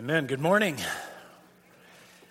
[0.00, 0.26] Amen.
[0.26, 0.78] Good morning.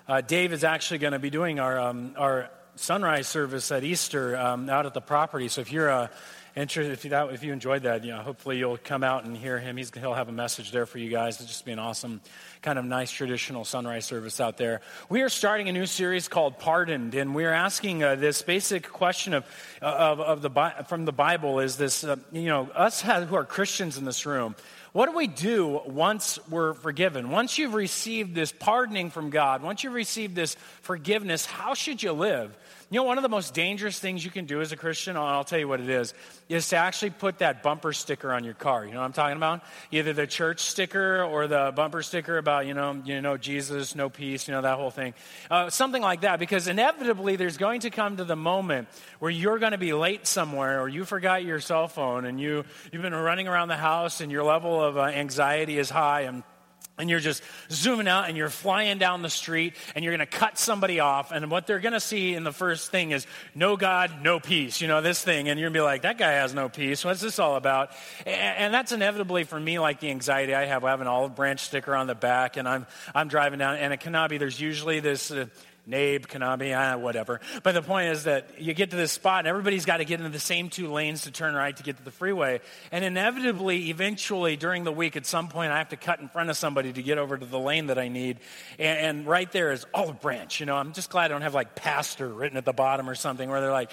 [0.07, 4.35] Uh, Dave is actually going to be doing our, um, our sunrise service at Easter
[4.35, 5.49] um, out at the property.
[5.49, 6.07] So if you're uh,
[6.55, 9.37] interested, if you, that, if you enjoyed that, you know, hopefully you'll come out and
[9.37, 9.77] hear him.
[9.77, 11.35] He's, he'll have a message there for you guys.
[11.35, 12.21] It'll just be an awesome,
[12.63, 14.81] kind of nice traditional sunrise service out there.
[15.07, 19.35] We are starting a new series called Pardoned, and we're asking uh, this basic question
[19.35, 19.45] of,
[19.79, 23.45] uh, of, of the, from the Bible is this, uh, you know, us who are
[23.45, 24.55] Christians in this room,
[24.91, 27.29] what do we do once we're forgiven?
[27.29, 32.11] Once you've received this pardoning from God, once you've received this forgiveness, how should you
[32.11, 32.57] live?
[32.91, 35.23] You know, one of the most dangerous things you can do as a Christian, and
[35.23, 36.15] I'll tell you what it is,
[36.47, 38.83] is to actually put that bumper sticker on your car.
[38.83, 39.61] You know what I'm talking about?
[39.91, 44.09] Either the church sticker or the bumper sticker about, you know, you know Jesus, no
[44.09, 45.13] peace, you know, that whole thing.
[45.51, 48.87] Uh, something like that, because inevitably there's going to come to the moment
[49.19, 52.63] where you're going to be late somewhere or you forgot your cell phone and you,
[52.91, 56.43] you've been running around the house and your level of uh, anxiety is high and
[56.99, 60.37] and you're just zooming out and you're flying down the street and you're going to
[60.37, 63.77] cut somebody off and what they're going to see in the first thing is no
[63.77, 66.31] god no peace you know this thing and you're going to be like that guy
[66.33, 67.03] has no peace.
[67.03, 67.91] What's this all about?
[68.25, 70.83] And, that's inevitably for me like the anxiety i have.
[70.83, 73.91] I have an olive branch sticker on the back and i'm i'm driving down and
[73.91, 75.47] at Kanabe there's usually this uh,
[75.89, 77.41] Nabe, Kanabe, whatever.
[77.63, 80.19] But the point is that you get to this spot and everybody's got to get
[80.19, 82.61] into the same two lanes to turn right to get to the freeway.
[82.91, 86.49] And inevitably, eventually, during the week, at some point, I have to cut in front
[86.49, 88.37] of somebody to get over to the lane that I need.
[88.77, 90.59] And, and right there is Olive Branch.
[90.59, 93.15] You know, I'm just glad I don't have like pastor written at the bottom or
[93.15, 93.91] something where they're like,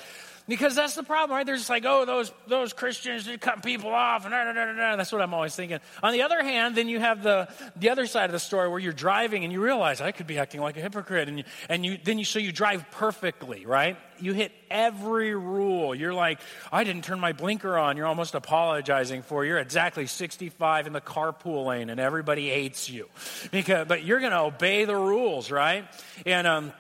[0.49, 1.45] because that's the problem, right?
[1.45, 4.73] They're just like, oh, those, those Christians, they cut people off, and da, da, da,
[4.73, 4.97] da.
[4.97, 5.81] that's what I'm always thinking.
[6.03, 8.79] On the other hand, then you have the, the other side of the story where
[8.79, 11.85] you're driving and you realize I could be acting like a hypocrite, and, you, and
[11.85, 13.97] you, then you, so you drive perfectly, right?
[14.21, 15.95] You hit every rule.
[15.95, 16.41] You're like,
[16.73, 17.97] I didn't turn my blinker on.
[17.97, 19.45] You're almost apologizing for.
[19.45, 23.09] You're exactly 65 in the carpool lane, and everybody hates you,
[23.51, 25.89] because, but you're going to obey the rules, right?
[26.25, 26.73] And um,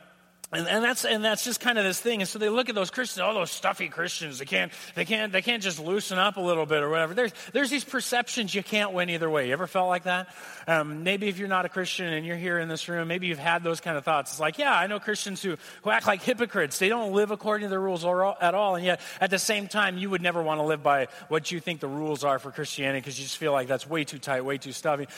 [0.52, 2.20] and, and, that's and that's just kind of this thing.
[2.20, 4.38] And so they look at those Christians, all those stuffy Christians.
[4.38, 7.14] They can't they can't they can't just loosen up a little bit or whatever.
[7.14, 9.48] There's there's these perceptions you can't win either way.
[9.48, 10.28] You ever felt like that?
[10.68, 13.40] Um, maybe if you're not a Christian and you're here in this room, maybe you've
[13.40, 14.30] had those kind of thoughts.
[14.30, 16.78] It's like, yeah, I know Christians who who act like hypocrites.
[16.78, 19.98] They don't live according to the rules at all, and yet at the same time,
[19.98, 23.00] you would never want to live by what you think the rules are for Christianity
[23.00, 25.08] because you just feel like that's way too tight, way too stuffy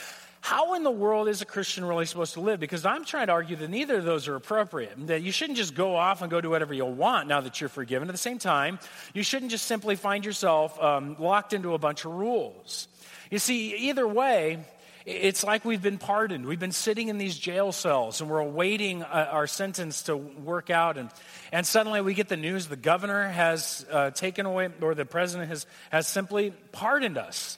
[0.41, 2.59] how in the world is a Christian really supposed to live?
[2.59, 5.07] Because I'm trying to argue that neither of those are appropriate.
[5.07, 7.69] That you shouldn't just go off and go do whatever you want now that you're
[7.69, 8.07] forgiven.
[8.07, 8.79] At the same time,
[9.13, 12.87] you shouldn't just simply find yourself um, locked into a bunch of rules.
[13.29, 14.59] You see, either way,
[15.05, 16.45] it's like we've been pardoned.
[16.45, 20.69] We've been sitting in these jail cells and we're awaiting uh, our sentence to work
[20.69, 20.97] out.
[20.97, 21.09] And,
[21.51, 25.49] and suddenly we get the news the governor has uh, taken away, or the president
[25.49, 27.57] has, has simply pardoned us.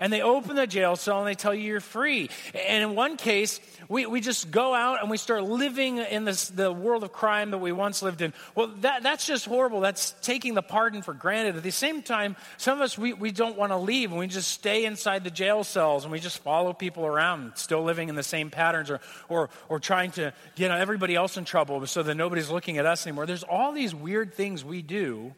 [0.00, 2.30] And they open the jail cell and they tell you you're free.
[2.68, 6.48] And in one case, we, we just go out and we start living in this,
[6.48, 8.32] the world of crime that we once lived in.
[8.54, 9.80] Well, that, that's just horrible.
[9.80, 11.56] That's taking the pardon for granted.
[11.56, 14.26] At the same time, some of us, we, we don't want to leave and we
[14.26, 18.14] just stay inside the jail cells and we just follow people around, still living in
[18.14, 22.14] the same patterns or, or, or trying to get everybody else in trouble so that
[22.14, 23.26] nobody's looking at us anymore.
[23.26, 25.34] There's all these weird things we do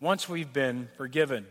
[0.00, 1.46] once we've been forgiven.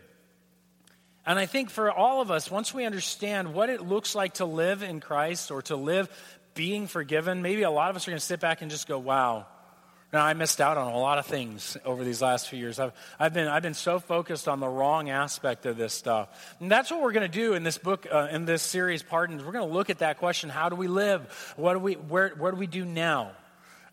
[1.25, 4.45] And I think for all of us, once we understand what it looks like to
[4.45, 6.09] live in Christ or to live
[6.55, 8.97] being forgiven, maybe a lot of us are going to sit back and just go,
[8.97, 9.45] wow.
[10.11, 12.79] Now, I missed out on a lot of things over these last few years.
[12.79, 16.55] I've, I've, been, I've been so focused on the wrong aspect of this stuff.
[16.59, 19.41] And that's what we're going to do in this book, uh, in this series, Pardons.
[19.41, 21.53] We're going to look at that question how do we live?
[21.55, 23.31] What do we, where, what do we do now?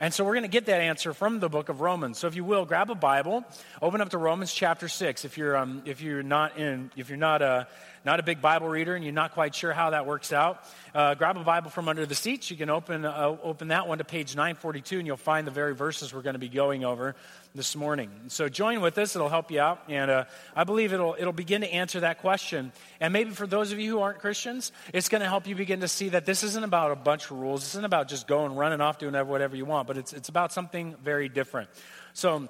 [0.01, 2.19] And so we're going to get that answer from the book of Romans.
[2.19, 3.45] So if you will, grab a Bible,
[3.83, 5.25] open up to Romans chapter six.
[5.25, 7.67] If you're um, if you're not in if you're not a
[8.09, 10.65] not a big Bible reader and you're not quite sure how that works out,
[10.95, 12.51] uh, grab a Bible from under the seats.
[12.51, 15.75] You can open uh, open that one to page 942, and you'll find the very
[15.75, 17.15] verses we're going to be going over
[17.55, 18.11] this morning.
[18.29, 20.25] So join with us; it'll help you out, and uh,
[20.57, 22.73] I believe it'll it'll begin to answer that question.
[22.99, 25.81] And maybe for those of you who aren't Christians, it's going to help you begin
[25.81, 27.61] to see that this isn't about a bunch of rules.
[27.61, 30.55] This isn't about just going running off doing whatever you want, but it's it's about
[30.55, 31.69] something very different.
[32.15, 32.49] So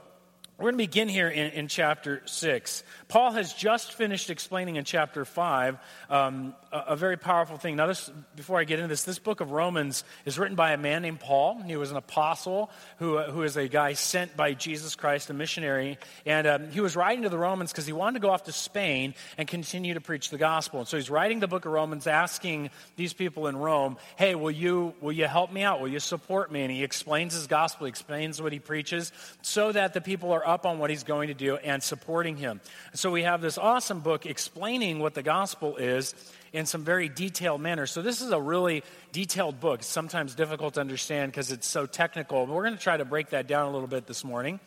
[0.59, 2.83] we're going to begin here in, in, chapter 6.
[3.09, 5.79] Paul has just finished explaining in chapter 5
[6.11, 7.75] um, a, a, very powerful thing.
[7.75, 10.77] Now, this, before I get into this, this book of Romans is written by a
[10.77, 11.63] man named Paul.
[11.63, 15.33] He was an apostle who, uh, who is a guy sent by Jesus Christ, a
[15.33, 15.97] missionary.
[16.27, 18.53] And um, he was writing to the Romans because he wanted to go off to
[18.53, 20.81] Spain and continue to preach the gospel.
[20.81, 24.51] And so he's writing the book of Romans asking these people in Rome, hey, will
[24.51, 25.81] you, will you help me out?
[25.81, 26.61] Will you support me?
[26.61, 30.47] And he explains his gospel, he explains what he preaches so that the people are
[30.47, 32.61] up on what he's going to do and supporting him.
[32.99, 36.17] So we have this awesome book explaining what the gospel is
[36.53, 37.87] in some very detailed manner.
[37.87, 39.85] So this is a really detailed book.
[39.85, 43.31] Sometimes difficult to understand because it's so technical, but we're going to try to break
[43.31, 44.59] that down a little bit this morning.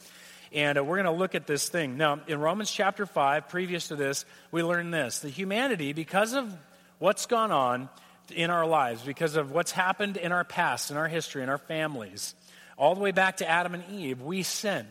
[0.54, 1.98] And uh, we're going to look at this thing.
[1.98, 5.20] Now, in Romans chapter 5, previous to this, we learned this.
[5.20, 6.56] The humanity, because of
[7.00, 7.90] what's gone on
[8.34, 11.58] in our lives, because of what's happened in our past, in our history, in our
[11.58, 12.34] families,
[12.78, 14.88] all the way back to Adam and Eve, we sin.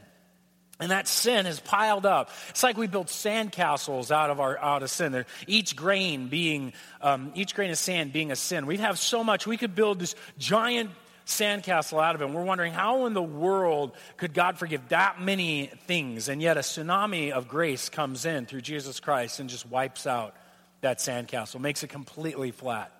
[0.80, 2.30] And that sin has piled up.
[2.48, 5.26] It's like we built sandcastles out of our out of sin.
[5.46, 6.72] Each grain being
[7.02, 8.66] um, each grain of sand being a sin.
[8.66, 10.90] We'd have so much we could build this giant
[11.26, 12.24] sandcastle out of it.
[12.24, 16.56] And we're wondering how in the world could God forgive that many things, and yet
[16.56, 20.34] a tsunami of grace comes in through Jesus Christ and just wipes out
[20.80, 22.90] that sandcastle, makes it completely flat.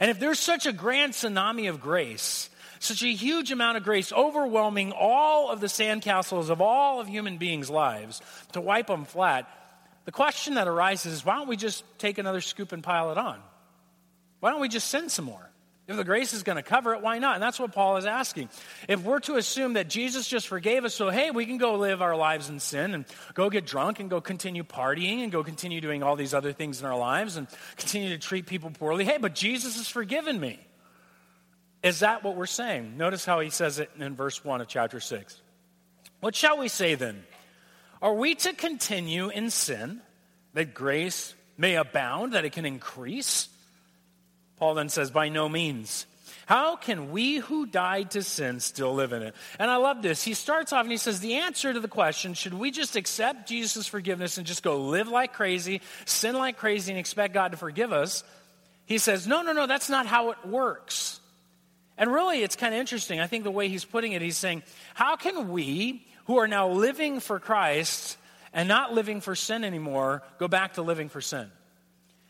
[0.00, 2.50] And if there's such a grand tsunami of grace,
[2.86, 7.38] such a huge amount of grace, overwhelming all of the sandcastles of all of human
[7.38, 8.20] beings' lives
[8.52, 9.48] to wipe them flat,
[10.04, 13.18] the question that arises is why don't we just take another scoop and pile it
[13.18, 13.40] on?
[14.40, 15.50] Why don't we just sin some more?
[15.88, 17.34] If the grace is going to cover it, why not?
[17.34, 18.48] And that's what Paul is asking.
[18.88, 22.02] If we're to assume that Jesus just forgave us, so hey, we can go live
[22.02, 23.04] our lives in sin and
[23.34, 26.80] go get drunk and go continue partying and go continue doing all these other things
[26.80, 27.46] in our lives and
[27.76, 29.04] continue to treat people poorly.
[29.04, 30.58] Hey, but Jesus has forgiven me.
[31.82, 32.96] Is that what we're saying?
[32.96, 35.40] Notice how he says it in verse 1 of chapter 6.
[36.20, 37.24] What shall we say then?
[38.02, 40.00] Are we to continue in sin
[40.54, 43.48] that grace may abound, that it can increase?
[44.56, 46.06] Paul then says, By no means.
[46.46, 49.34] How can we who died to sin still live in it?
[49.58, 50.22] And I love this.
[50.22, 53.48] He starts off and he says, The answer to the question, should we just accept
[53.48, 57.56] Jesus' forgiveness and just go live like crazy, sin like crazy, and expect God to
[57.56, 58.22] forgive us?
[58.86, 61.20] He says, No, no, no, that's not how it works.
[61.98, 63.20] And really, it's kind of interesting.
[63.20, 64.62] I think the way he's putting it, he's saying,
[64.94, 68.18] How can we who are now living for Christ
[68.52, 71.50] and not living for sin anymore go back to living for sin?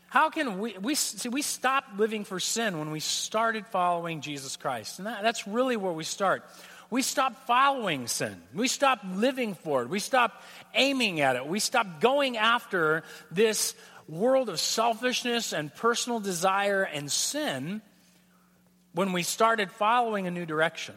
[0.09, 4.55] How can we, we see, we stopped living for sin when we started following Jesus
[4.55, 4.99] Christ.
[4.99, 6.43] And that, that's really where we start.
[6.89, 8.41] We stopped following sin.
[8.53, 9.89] We stopped living for it.
[9.89, 10.41] We stopped
[10.73, 11.45] aiming at it.
[11.45, 13.75] We stopped going after this
[14.07, 17.81] world of selfishness and personal desire and sin
[18.97, 20.95] when we started following a new direction.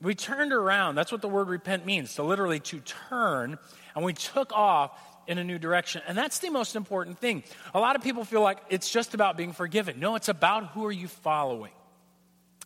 [0.00, 0.94] We turned around.
[0.94, 2.78] That's what the word repent means, to literally to
[3.08, 3.58] turn,
[3.96, 6.00] and we took off in a new direction.
[6.06, 7.42] And that's the most important thing.
[7.74, 9.98] A lot of people feel like it's just about being forgiven.
[9.98, 11.72] No, it's about who are you following.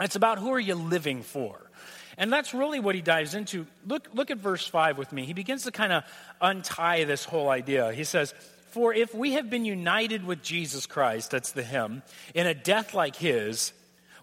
[0.00, 1.58] It's about who are you living for.
[2.18, 3.66] And that's really what he dives into.
[3.86, 5.24] Look, look at verse 5 with me.
[5.24, 6.04] He begins to kind of
[6.42, 7.90] untie this whole idea.
[7.92, 8.34] He says,
[8.72, 12.02] For if we have been united with Jesus Christ, that's the him,
[12.34, 13.72] in a death like his,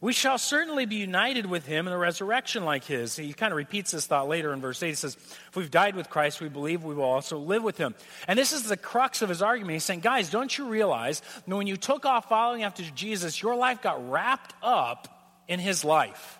[0.01, 3.17] we shall certainly be united with him in a resurrection like his.
[3.17, 4.87] He kind of repeats this thought later in verse 8.
[4.87, 5.15] He says,
[5.49, 7.95] If we've died with Christ, we believe we will also live with him.
[8.27, 9.73] And this is the crux of his argument.
[9.73, 13.55] He's saying, Guys, don't you realize that when you took off following after Jesus, your
[13.55, 15.07] life got wrapped up
[15.49, 16.39] in his life?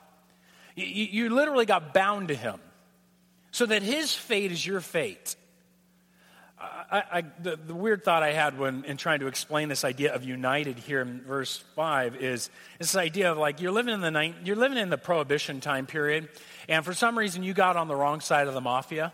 [0.76, 2.60] You, you literally got bound to him
[3.52, 5.36] so that his fate is your fate.
[6.62, 10.14] I, I, the, the, weird thought I had when in trying to explain this idea
[10.14, 14.34] of united here in verse five is this idea of like you're living in the
[14.44, 16.28] you're living in the prohibition time period,
[16.68, 19.14] and for some reason you got on the wrong side of the mafia,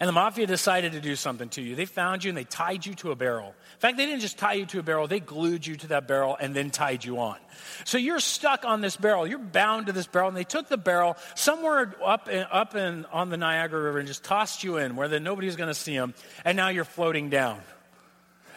[0.00, 1.76] and the mafia decided to do something to you.
[1.76, 3.48] They found you and they tied you to a barrel.
[3.48, 6.08] In fact, they didn't just tie you to a barrel, they glued you to that
[6.08, 7.36] barrel and then tied you on.
[7.84, 9.26] So you're stuck on this barrel.
[9.26, 10.28] You're bound to this barrel.
[10.28, 14.08] And they took the barrel somewhere up, in, up in, on the Niagara River and
[14.08, 16.14] just tossed you in where then nobody's going to see them.
[16.44, 17.60] And now you're floating down.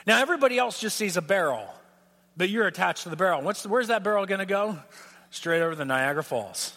[0.06, 1.68] Now everybody else just sees a barrel,
[2.38, 3.42] but you're attached to the barrel.
[3.42, 4.78] What's, where's that barrel going to go?
[5.32, 6.77] Straight over the Niagara Falls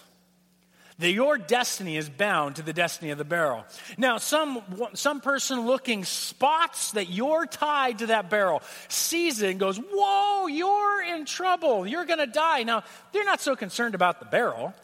[1.00, 3.64] that your destiny is bound to the destiny of the barrel.
[3.99, 4.62] Now, some,
[4.95, 10.47] some person looking spots that you're tied to that barrel, sees it and goes, Whoa,
[10.47, 11.87] you're in trouble.
[11.87, 12.62] You're going to die.
[12.62, 14.75] Now, they're not so concerned about the barrel.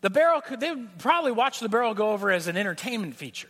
[0.00, 3.48] The barrel, could, they would probably watch the barrel go over as an entertainment feature.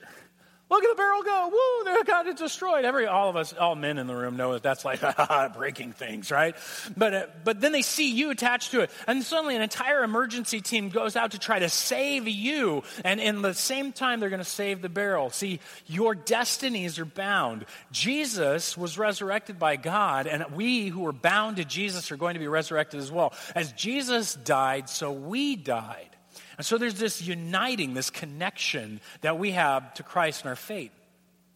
[0.74, 1.50] Look at the barrel go.
[1.52, 2.84] Woo, they got it destroyed.
[2.84, 5.00] Every, all of us, all men in the room know that that's like
[5.56, 6.56] breaking things, right?
[6.96, 8.90] But, uh, but then they see you attached to it.
[9.06, 12.82] And suddenly an entire emergency team goes out to try to save you.
[13.04, 15.30] And in the same time, they're going to save the barrel.
[15.30, 17.66] See, your destinies are bound.
[17.92, 22.40] Jesus was resurrected by God, and we who are bound to Jesus are going to
[22.40, 23.32] be resurrected as well.
[23.54, 26.13] As Jesus died, so we died.
[26.56, 30.92] And so there's this uniting, this connection that we have to Christ and our faith.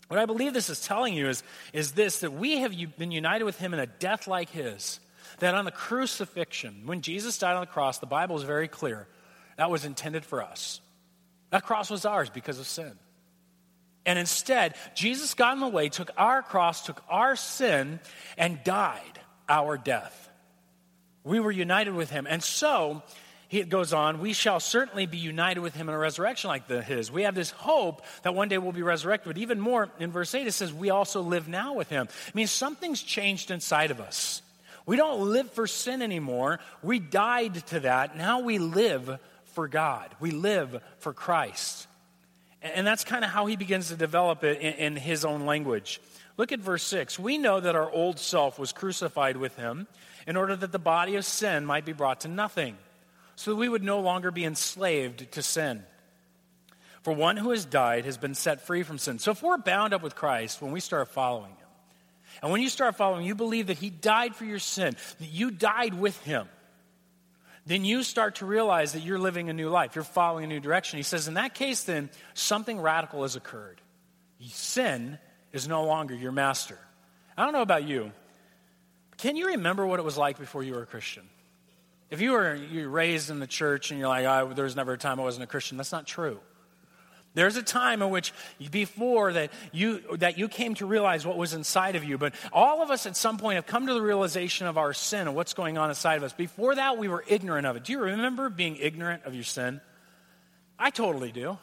[0.08, 3.44] What I believe this is telling you is, is this that we have been united
[3.44, 5.00] with him in a death like his.
[5.40, 9.06] That on the crucifixion, when Jesus died on the cross, the Bible is very clear.
[9.56, 10.80] That was intended for us.
[11.50, 12.92] That cross was ours because of sin.
[14.06, 18.00] And instead, Jesus got in the way, took our cross, took our sin,
[18.38, 20.30] and died our death.
[21.24, 22.26] We were united with him.
[22.28, 23.02] And so,
[23.48, 26.82] he goes on, we shall certainly be united with him in a resurrection like the,
[26.82, 27.10] his.
[27.10, 29.34] We have this hope that one day we'll be resurrected.
[29.34, 32.08] But even more, in verse 8, it says, we also live now with him.
[32.10, 34.42] I mean, something's changed inside of us.
[34.84, 36.60] We don't live for sin anymore.
[36.82, 38.16] We died to that.
[38.16, 39.18] Now we live
[39.54, 41.86] for God, we live for Christ.
[42.62, 46.00] And that's kind of how he begins to develop it in, in his own language.
[46.36, 47.18] Look at verse 6.
[47.18, 49.86] We know that our old self was crucified with him
[50.26, 52.76] in order that the body of sin might be brought to nothing,
[53.38, 55.85] so that we would no longer be enslaved to sin.
[57.02, 59.18] For one who has died has been set free from sin.
[59.18, 61.68] So if we're bound up with Christ when we start following him,
[62.42, 65.52] and when you start following, you believe that he died for your sin, that you
[65.52, 66.49] died with him
[67.66, 69.95] then you start to realize that you're living a new life.
[69.95, 70.97] You're following a new direction.
[70.97, 73.78] He says, in that case, then, something radical has occurred.
[74.49, 75.18] Sin
[75.52, 76.78] is no longer your master.
[77.37, 78.11] I don't know about you.
[79.11, 81.28] but Can you remember what it was like before you were a Christian?
[82.10, 84.94] If you were you raised in the church and you're like, oh, there was never
[84.94, 86.40] a time I wasn't a Christian, that's not true.
[87.34, 88.32] There's a time in which
[88.70, 92.18] before that you that you came to realize what was inside of you.
[92.18, 95.28] But all of us at some point have come to the realization of our sin
[95.28, 96.32] and what's going on inside of us.
[96.32, 97.84] Before that, we were ignorant of it.
[97.84, 99.80] Do you remember being ignorant of your sin?
[100.78, 101.58] I totally do.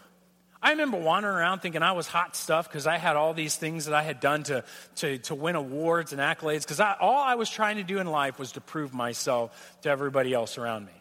[0.66, 3.86] I remember wandering around thinking I was hot stuff because I had all these things
[3.86, 4.64] that I had done to,
[4.96, 6.62] to, to win awards and accolades.
[6.64, 10.34] Because all I was trying to do in life was to prove myself to everybody
[10.34, 10.92] else around me.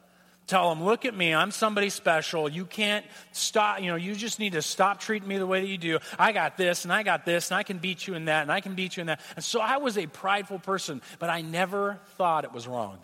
[0.47, 2.47] Tell them, look at me, I'm somebody special.
[2.47, 5.66] You can't stop, you know, you just need to stop treating me the way that
[5.66, 5.99] you do.
[6.18, 8.52] I got this and I got this and I can beat you in that and
[8.52, 9.23] I can beat you in that.
[9.35, 12.99] And so I was a prideful person, but I never thought it was wrong.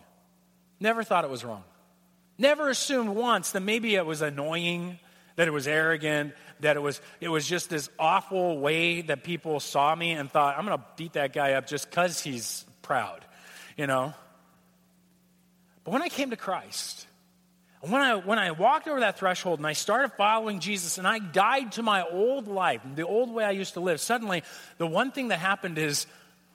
[0.79, 1.65] Never thought it was wrong.
[2.37, 4.99] Never assumed once that maybe it was annoying,
[5.37, 9.61] that it was arrogant, that it was, it was just this awful way that people
[9.61, 13.25] saw me and thought, I'm going to beat that guy up just because he's proud,
[13.77, 14.15] you know?
[15.85, 17.07] But when I came to Christ,
[17.81, 21.19] when I, when I walked over that threshold and I started following Jesus and I
[21.19, 24.43] died to my old life, the old way I used to live, suddenly
[24.77, 26.07] the one thing that happened is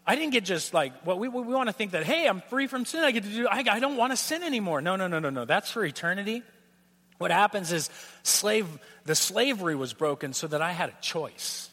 [0.05, 2.67] I didn't get just like, well, we, we want to think that, hey, I'm free
[2.67, 3.03] from sin.
[3.03, 4.81] I get to do, I, I don't want to sin anymore.
[4.81, 5.45] No, no, no, no, no.
[5.45, 6.43] That's for eternity.
[7.17, 7.89] What happens is
[8.23, 8.67] slave,
[9.05, 11.69] the slavery was broken so that I had a choice.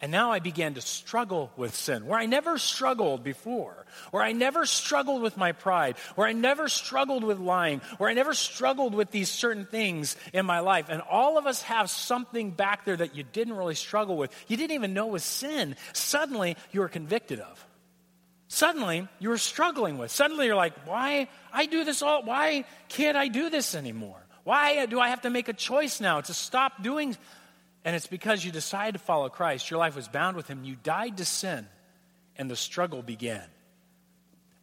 [0.00, 4.32] And now I began to struggle with sin, where I never struggled before, where I
[4.32, 8.94] never struggled with my pride, where I never struggled with lying, where I never struggled
[8.94, 10.86] with these certain things in my life.
[10.90, 14.30] And all of us have something back there that you didn't really struggle with.
[14.46, 15.74] You didn't even know was sin.
[15.94, 17.66] Suddenly, you were convicted of.
[18.48, 20.10] Suddenly, you're struggling with.
[20.10, 21.28] Suddenly, you're like, why?
[21.52, 22.22] I do this all.
[22.22, 24.20] Why can't I do this anymore?
[24.44, 27.16] Why do I have to make a choice now to stop doing
[27.84, 29.70] and it's because you decided to follow Christ.
[29.70, 30.64] Your life was bound with Him.
[30.64, 31.66] You died to sin,
[32.36, 33.42] and the struggle began.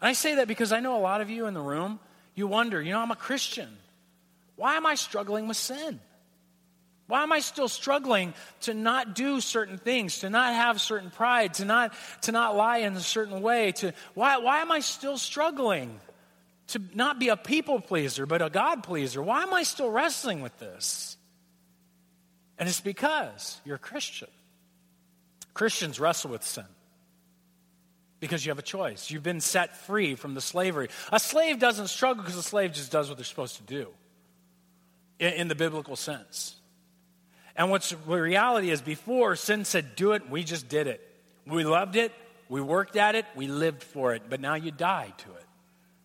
[0.01, 1.99] And I say that because I know a lot of you in the room,
[2.33, 3.69] you wonder, you know, I'm a Christian.
[4.55, 5.99] Why am I struggling with sin?
[7.07, 11.55] Why am I still struggling to not do certain things, to not have certain pride,
[11.55, 13.73] to not, to not lie in a certain way?
[13.73, 15.99] To, why, why am I still struggling
[16.67, 19.21] to not be a people pleaser, but a God pleaser?
[19.21, 21.17] Why am I still wrestling with this?
[22.57, 24.29] And it's because you're a Christian.
[25.53, 26.65] Christians wrestle with sin
[28.21, 29.11] because you have a choice.
[29.11, 30.87] You've been set free from the slavery.
[31.11, 33.89] A slave doesn't struggle because a slave just does what they're supposed to do
[35.19, 36.55] in, in the biblical sense.
[37.55, 41.01] And what's the reality is before sin said, do it, we just did it.
[41.45, 42.11] We loved it,
[42.49, 45.45] we worked at it, we lived for it, but now you die to it.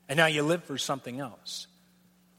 [0.09, 1.67] And now you live for something else.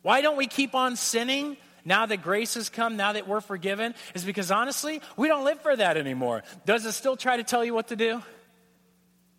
[0.02, 1.58] Why don't we keep on sinning?
[1.88, 5.62] now that grace has come, now that we're forgiven, is because honestly, we don't live
[5.62, 6.44] for that anymore.
[6.66, 8.22] Does it still try to tell you what to do?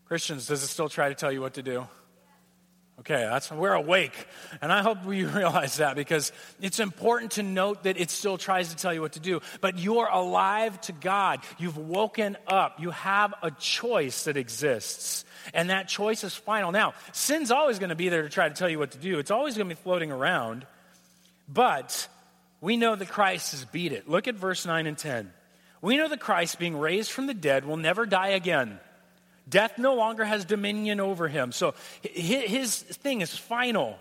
[0.06, 1.86] Christians, does it still try to tell you what to do?
[3.00, 4.26] Okay, that's we're awake.
[4.60, 8.70] And I hope you realize that because it's important to note that it still tries
[8.70, 9.40] to tell you what to do.
[9.60, 11.40] But you're alive to God.
[11.58, 12.80] You've woken up.
[12.80, 15.24] You have a choice that exists.
[15.54, 16.72] And that choice is final.
[16.72, 19.18] Now, sin's always going to be there to try to tell you what to do.
[19.18, 20.66] It's always going to be floating around.
[21.48, 22.08] But
[22.60, 24.08] we know that Christ has beat it.
[24.08, 25.32] Look at verse 9 and 10.
[25.80, 28.80] We know that Christ, being raised from the dead, will never die again.
[29.48, 31.52] Death no longer has dominion over him.
[31.52, 33.98] So his thing is final.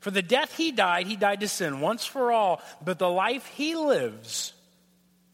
[0.00, 3.46] For the death he died, he died to sin once for all, but the life
[3.46, 4.52] he lives,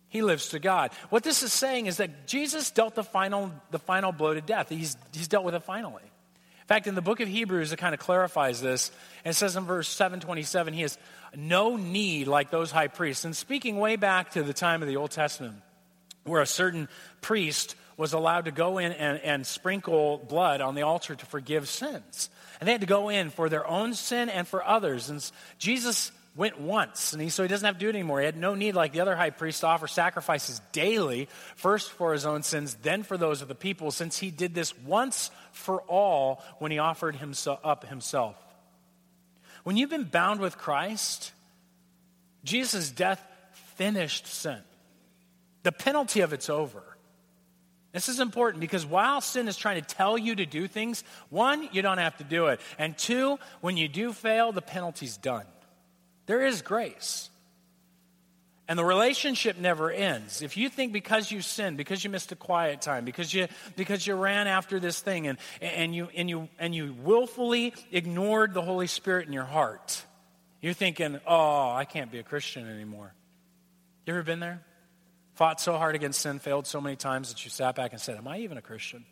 [0.08, 0.92] he lives to God.
[1.08, 4.68] What this is saying is that Jesus dealt the final, the final blow to death.
[4.68, 6.04] He's, he's dealt with it finally.
[6.04, 8.92] In fact, in the book of Hebrews, it kind of clarifies this.
[9.24, 10.98] And it says in verse 727, he has
[11.34, 13.24] no need like those high priests.
[13.24, 15.56] And speaking way back to the time of the Old Testament,
[16.22, 16.88] where a certain
[17.22, 21.68] priest was allowed to go in and, and sprinkle blood on the altar to forgive
[21.68, 22.30] sins.
[22.58, 25.10] And they had to go in for their own sin and for others.
[25.10, 28.20] And Jesus went once, and he, so he doesn't have to do it anymore.
[28.20, 32.14] He had no need, like the other high priest, to offer sacrifices daily, first for
[32.14, 35.82] his own sins, then for those of the people, since he did this once for
[35.82, 38.34] all when he offered himself up himself.
[39.62, 41.32] When you've been bound with Christ,
[42.44, 43.22] Jesus' death
[43.76, 44.60] finished sin.
[45.64, 46.82] The penalty of it's over.
[47.92, 51.68] This is important because while sin is trying to tell you to do things, one,
[51.72, 52.60] you don't have to do it.
[52.78, 55.46] And two, when you do fail, the penalty's done.
[56.26, 57.30] There is grace.
[58.68, 60.42] And the relationship never ends.
[60.42, 64.06] If you think because you sinned, because you missed a quiet time, because you, because
[64.06, 68.62] you ran after this thing and, and, you, and, you, and you willfully ignored the
[68.62, 70.04] Holy Spirit in your heart,
[70.62, 73.12] you're thinking, oh, I can't be a Christian anymore.
[74.06, 74.62] You ever been there?
[75.40, 78.18] Fought so hard against sin, failed so many times that you sat back and said,
[78.18, 79.06] Am I even a Christian?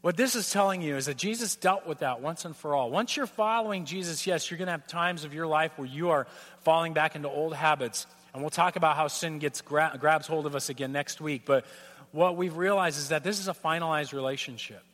[0.00, 2.92] What this is telling you is that Jesus dealt with that once and for all.
[2.92, 6.10] Once you're following Jesus, yes, you're going to have times of your life where you
[6.10, 6.28] are
[6.60, 8.06] falling back into old habits.
[8.32, 11.42] And we'll talk about how sin gets gra- grabs hold of us again next week.
[11.44, 11.66] But
[12.12, 14.84] what we've realized is that this is a finalized relationship.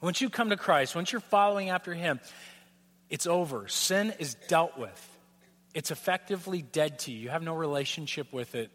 [0.00, 2.18] Once you come to Christ, once you're following after Him,
[3.08, 3.68] it's over.
[3.68, 5.13] Sin is dealt with.
[5.74, 7.18] It's effectively dead to you.
[7.18, 8.70] You have no relationship with it.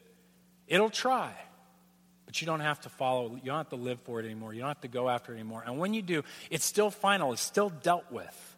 [0.68, 1.32] It'll try.
[2.26, 4.54] But you don't have to follow, you don't have to live for it anymore.
[4.54, 5.64] You don't have to go after it anymore.
[5.66, 8.58] And when you do, it's still final, it's still dealt with.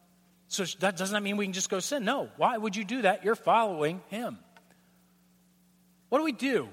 [0.49, 2.03] So that doesn't mean we can just go sin.
[2.03, 2.27] No.
[2.35, 3.23] Why would you do that?
[3.23, 4.37] You're following Him.
[6.09, 6.67] What do we do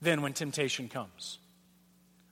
[0.00, 1.40] then when temptation comes?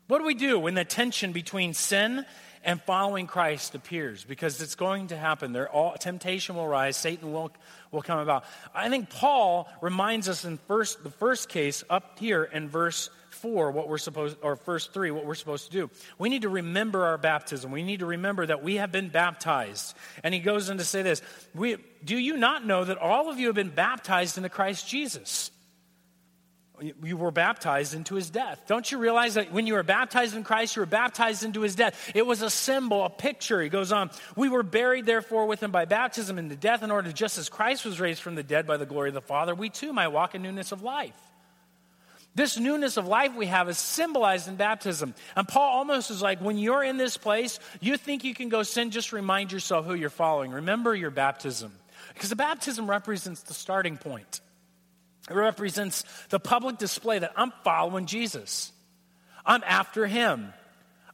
[0.07, 2.25] What do we do when the tension between sin
[2.65, 4.25] and following Christ appears?
[4.25, 5.53] Because it's going to happen.
[5.53, 6.97] There, all, temptation will rise.
[6.97, 7.51] Satan will,
[7.91, 8.45] will come about.
[8.75, 13.71] I think Paul reminds us in first, the first case up here in verse 4
[13.71, 17.07] what we're supposed or verse 3 what we're supposed to do we need to remember
[17.07, 20.79] our baptism we need to remember that we have been baptized and he goes on
[20.79, 21.23] to say this
[21.55, 25.53] we, do you not know that all of you have been baptized into christ jesus
[27.03, 28.63] you were baptized into his death.
[28.67, 31.75] Don't you realize that when you were baptized in Christ, you were baptized into his
[31.75, 32.11] death?
[32.15, 33.61] It was a symbol, a picture.
[33.61, 37.13] He goes on, We were buried, therefore, with him by baptism into death, in order
[37.13, 39.69] just as Christ was raised from the dead by the glory of the Father, we
[39.69, 41.17] too might walk in newness of life.
[42.35, 45.15] This newness of life we have is symbolized in baptism.
[45.35, 48.63] And Paul almost is like, when you're in this place, you think you can go
[48.63, 50.53] sin, just remind yourself who you're following.
[50.53, 51.73] Remember your baptism.
[52.15, 54.41] Because the baptism represents the starting point,
[55.29, 58.73] it represents the public display that I'm following Jesus,
[59.45, 60.53] I'm after him.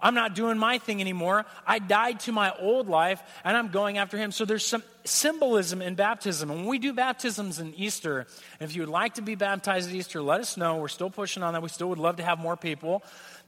[0.00, 1.46] I'm not doing my thing anymore.
[1.66, 4.30] I died to my old life and I'm going after him.
[4.30, 6.50] So there's some symbolism in baptism.
[6.50, 8.26] And when we do baptisms in Easter,
[8.60, 10.76] if you would like to be baptized at Easter, let us know.
[10.76, 11.62] We're still pushing on that.
[11.62, 13.02] We still would love to have more people.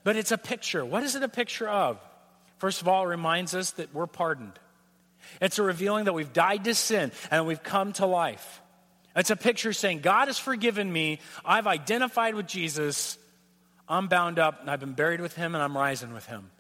[0.05, 0.85] But it's a picture.
[0.85, 2.01] What is it a picture of?
[2.59, 4.59] First of all, it reminds us that we're pardoned.
[5.41, 8.63] It's a revealing that we've died to sin and we've come to life.
[9.19, 11.19] It's a picture saying, God has forgiven me.
[11.45, 13.19] I've identified with Jesus.
[13.89, 16.51] I'm bound up and I've been buried with him and I'm rising with him.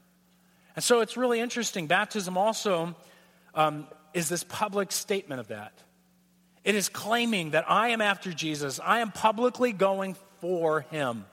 [0.74, 1.86] And so it's really interesting.
[1.86, 2.96] Baptism also
[3.54, 5.72] um, is this public statement of that.
[6.64, 11.24] It is claiming that I am after Jesus, I am publicly going for him.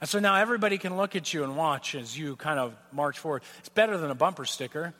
[0.00, 3.18] And so now everybody can look at you and watch as you kind of march
[3.18, 3.42] forward.
[3.60, 4.94] It's better than a bumper sticker,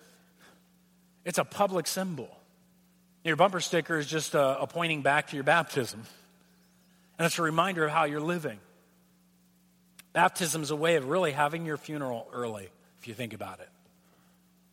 [1.25, 2.36] it's a public symbol.
[3.27, 6.01] Your bumper sticker is just a, a pointing back to your baptism,
[7.19, 8.61] and it's a reminder of how you're living.
[10.12, 12.69] Baptism is a way of really having your funeral early,
[13.01, 13.69] if you think about it.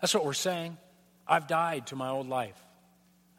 [0.01, 0.77] That's what we're saying.
[1.27, 2.55] I've died to my old life.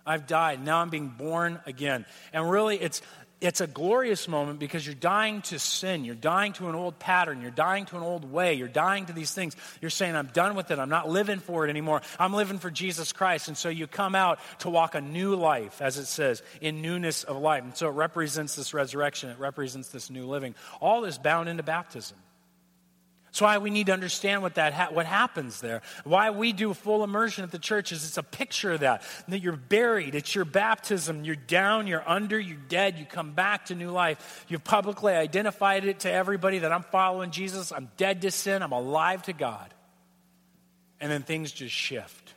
[0.04, 0.64] I've died.
[0.64, 2.06] Now I'm being born again.
[2.32, 3.00] And really, it's,
[3.40, 6.04] it's a glorious moment because you're dying to sin.
[6.04, 7.42] You're dying to an old pattern.
[7.42, 8.54] You're dying to an old way.
[8.54, 9.54] You're dying to these things.
[9.80, 10.78] You're saying, I'm done with it.
[10.78, 12.00] I'm not living for it anymore.
[12.18, 13.48] I'm living for Jesus Christ.
[13.48, 17.24] And so you come out to walk a new life, as it says, in newness
[17.24, 17.64] of life.
[17.64, 20.54] And so it represents this resurrection, it represents this new living.
[20.80, 22.16] All is bound into baptism.
[23.34, 25.82] That's why we need to understand what that ha- what happens there.
[26.04, 29.02] Why we do full immersion at the church is it's a picture of that.
[29.26, 30.14] That you're buried.
[30.14, 31.24] It's your baptism.
[31.24, 31.88] You're down.
[31.88, 32.38] You're under.
[32.38, 32.96] You're dead.
[32.96, 34.44] You come back to new life.
[34.46, 37.72] You've publicly identified it to everybody that I'm following Jesus.
[37.72, 38.62] I'm dead to sin.
[38.62, 39.74] I'm alive to God.
[41.00, 42.34] And then things just shift.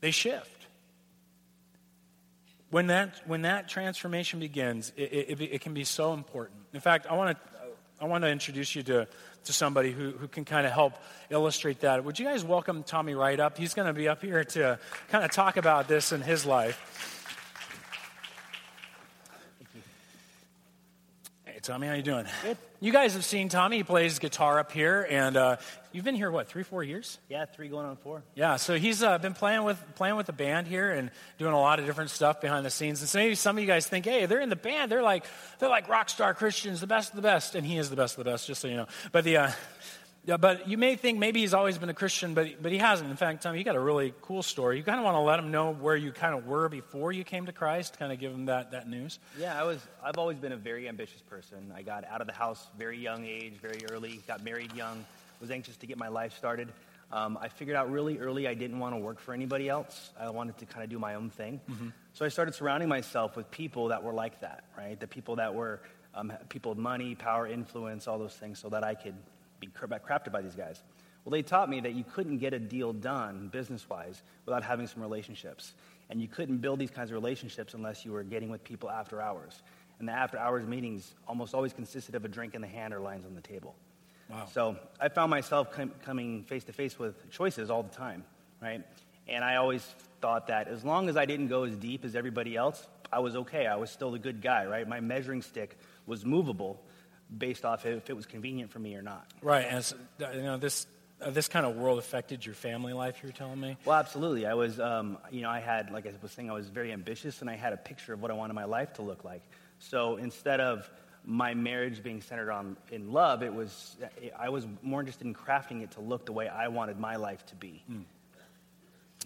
[0.00, 0.66] They shift.
[2.70, 6.60] When that, when that transformation begins, it, it, it can be so important.
[6.72, 7.49] In fact, I want to
[8.02, 9.06] I want to introduce you to,
[9.44, 10.94] to somebody who, who can kind of help
[11.28, 12.02] illustrate that.
[12.02, 13.58] Would you guys welcome Tommy Wright up?
[13.58, 14.78] He's going to be up here to
[15.10, 17.19] kind of talk about this in his life.
[21.62, 22.26] Tommy, how you doing?
[22.42, 22.56] Good.
[22.80, 23.78] You guys have seen Tommy.
[23.78, 25.56] He plays guitar up here, and uh,
[25.92, 27.18] you've been here what three, four years?
[27.28, 28.22] Yeah, three going on four.
[28.34, 28.56] Yeah.
[28.56, 31.78] So he's uh, been playing with playing with the band here and doing a lot
[31.78, 33.00] of different stuff behind the scenes.
[33.00, 34.90] And so maybe some of you guys think, hey, they're in the band.
[34.90, 35.26] They're like
[35.58, 38.16] they're like rock star Christians, the best of the best, and he is the best
[38.16, 38.86] of the best, just so you know.
[39.12, 39.50] But the uh,
[40.24, 43.10] yeah, but you may think maybe he's always been a Christian, but, but he hasn't.
[43.10, 44.76] In fact, Tommy, you got a really cool story.
[44.76, 47.24] You kind of want to let him know where you kind of were before you
[47.24, 49.18] came to Christ, kind of give him that, that news.
[49.38, 51.72] Yeah, I was, I've always been a very ambitious person.
[51.74, 55.04] I got out of the house very young age, very early, got married young,
[55.40, 56.68] was anxious to get my life started.
[57.12, 60.10] Um, I figured out really early I didn't want to work for anybody else.
[60.18, 61.60] I wanted to kind of do my own thing.
[61.68, 61.88] Mm-hmm.
[62.12, 65.00] So I started surrounding myself with people that were like that, right?
[65.00, 65.80] The people that were
[66.14, 69.14] um, people with money, power, influence, all those things, so that I could
[69.60, 70.82] be crafted by these guys.
[71.24, 74.86] Well, they taught me that you couldn't get a deal done business wise without having
[74.86, 75.74] some relationships.
[76.08, 79.20] And you couldn't build these kinds of relationships unless you were getting with people after
[79.20, 79.62] hours.
[79.98, 83.00] And the after hours meetings almost always consisted of a drink in the hand or
[83.00, 83.74] lines on the table.
[84.30, 84.46] Wow.
[84.52, 88.24] So I found myself com- coming face to face with choices all the time,
[88.62, 88.82] right?
[89.28, 89.86] And I always
[90.20, 93.36] thought that as long as I didn't go as deep as everybody else, I was
[93.36, 93.66] okay.
[93.66, 94.88] I was still the good guy, right?
[94.88, 96.80] My measuring stick was movable
[97.36, 99.26] based off if it was convenient for me or not.
[99.42, 99.96] Right, and so,
[100.34, 100.86] you know this
[101.20, 103.18] uh, this kind of world affected your family life.
[103.22, 103.76] You're telling me?
[103.84, 104.46] Well, absolutely.
[104.46, 107.42] I was, um, you know, I had, like I was saying, I was very ambitious,
[107.42, 109.42] and I had a picture of what I wanted my life to look like.
[109.78, 110.90] So instead of
[111.24, 113.96] my marriage being centered on in love, it was
[114.38, 117.44] I was more interested in crafting it to look the way I wanted my life
[117.46, 117.82] to be.
[117.90, 118.04] Mm.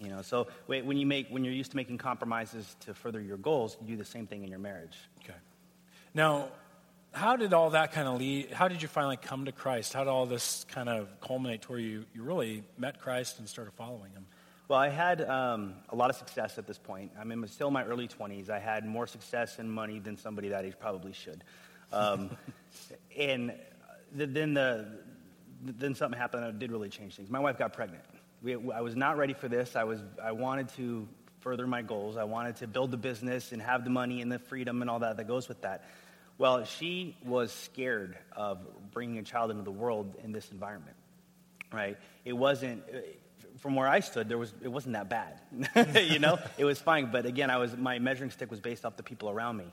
[0.01, 3.37] You know, so when you make when you're used to making compromises to further your
[3.37, 4.97] goals, you do the same thing in your marriage.
[5.23, 5.37] Okay.
[6.13, 6.49] Now,
[7.15, 8.51] how did all that kind of lead?
[8.51, 9.93] How did you finally come to Christ?
[9.93, 13.47] How did all this kind of culminate to where you, you really met Christ and
[13.47, 14.25] started following him?
[14.67, 17.11] Well, I had um, a lot of success at this point.
[17.19, 18.49] I'm in, still in my early 20s.
[18.49, 21.43] I had more success and money than somebody that age probably should.
[21.93, 22.35] Um,
[23.17, 23.53] and
[24.11, 24.87] then, the,
[25.61, 27.29] then something happened that did really change things.
[27.29, 28.03] My wife got pregnant.
[28.41, 29.77] We, I was not ready for this.
[29.77, 31.07] I, was, I wanted to
[31.39, 32.17] further my goals.
[32.17, 34.99] I wanted to build the business and have the money and the freedom and all
[34.99, 35.85] that that goes with that.
[36.37, 38.59] Well, she was scared of
[38.91, 40.97] bringing a child into the world in this environment,
[41.71, 41.97] right?
[42.25, 42.83] It wasn't,
[43.59, 45.39] from where I stood, there was, it wasn't that bad,
[45.95, 46.37] you know?
[46.57, 49.29] It was fine, but again, I was, my measuring stick was based off the people
[49.29, 49.65] around me.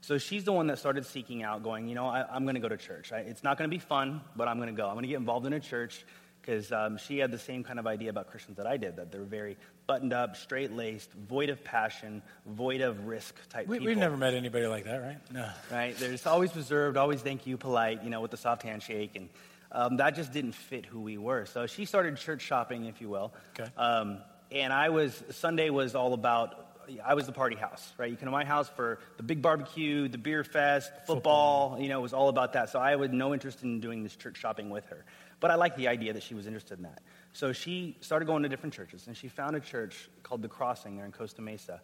[0.00, 2.60] So she's the one that started seeking out, going, you know, I, am going to
[2.60, 3.12] go to church.
[3.12, 4.86] I, it's not going to be fun, but I'm going to go.
[4.86, 6.04] I'm going to get involved in a church
[6.40, 9.10] because um, she had the same kind of idea about Christians that I did, that
[9.12, 9.56] they're very
[9.88, 13.86] buttoned up, straight laced, void of passion, void of risk type we, people.
[13.88, 15.16] We've never met anybody like that, right?
[15.32, 15.48] No.
[15.72, 15.96] Right?
[15.96, 19.16] They're just always reserved, always thank you, polite, you know, with the soft handshake.
[19.16, 19.30] And
[19.72, 21.46] um, that just didn't fit who we were.
[21.46, 23.32] So she started church shopping, if you will.
[23.58, 23.70] Okay.
[23.78, 24.18] Um,
[24.52, 26.66] and I was, Sunday was all about
[27.04, 28.10] I was the party house, right?
[28.10, 31.82] You come to my house for the big barbecue, the beer fest, football, football.
[31.82, 32.70] you know, it was all about that.
[32.70, 35.04] So I had no interest in doing this church shopping with her.
[35.40, 37.00] But I like the idea that she was interested in that.
[37.32, 40.96] So she started going to different churches, and she found a church called The Crossing
[40.96, 41.80] there in Costa Mesa.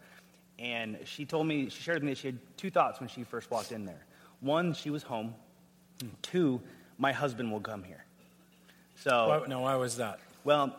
[0.59, 3.25] And she told me, she shared with me that she had two thoughts when she
[3.25, 4.05] first walked in there.
[4.40, 5.35] One, she was home.
[6.23, 6.61] Two,
[6.99, 8.05] my husband will come here.
[8.97, 10.21] So, why, no, why was that?
[10.45, 10.77] Well,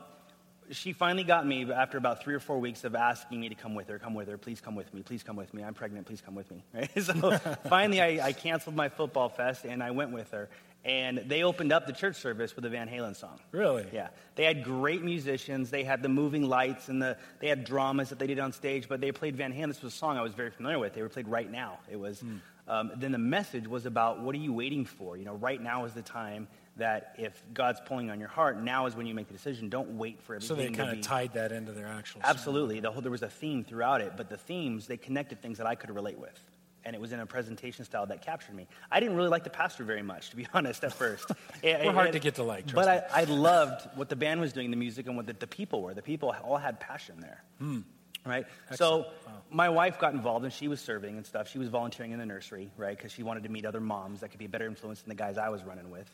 [0.72, 3.76] she finally got me after about three or four weeks of asking me to come
[3.76, 5.64] with her, come with her, please come with me, please come with me.
[5.64, 6.64] I'm pregnant, please come with me.
[6.74, 6.90] Right?
[7.02, 7.38] So
[7.70, 10.50] finally, I, I canceled my football fest and I went with her
[10.86, 13.40] and they opened up the church service with a Van Halen song.
[13.52, 13.86] Really?
[13.92, 14.10] Yeah.
[14.36, 15.72] They had great musicians.
[15.72, 18.88] They had the moving lights and the they had dramas that they did on stage,
[18.88, 19.68] but they played Van Halen.
[19.68, 20.94] This was a song I was very familiar with.
[20.94, 21.80] They were played right now.
[21.92, 22.22] It was.
[22.22, 22.40] Mm.
[22.68, 25.18] Um, then the message was about what are you waiting for?
[25.18, 28.88] You know, right now is the time that if God's pulling on your heart, now
[28.88, 29.70] is when you make the decision.
[29.70, 30.58] Don't wait for everything.
[30.58, 31.02] So they kind of be...
[31.02, 32.22] tied that into their actual.
[32.24, 32.80] Absolutely.
[32.80, 35.68] The whole, there was a theme throughout it, but the themes they connected things that
[35.68, 36.40] I could relate with
[36.86, 38.68] and it was in a presentation style that captured me.
[38.92, 41.32] I didn't really like the pastor very much, to be honest, at first.
[41.64, 44.70] We're hard to get to like, But I, I, loved what the band was doing,
[44.70, 45.94] the music, and what the, the people were.
[45.94, 47.44] The people all had passion there.
[47.62, 47.84] Mm.
[48.24, 48.46] Right?
[48.70, 48.78] Excellent.
[48.78, 49.34] So wow.
[49.52, 51.50] my wife got involved, and she was serving and stuff.
[51.50, 52.96] She was volunteering in the nursery, right?
[52.96, 55.16] Because she wanted to meet other moms that could be a better influence than the
[55.16, 56.10] guys I was running with.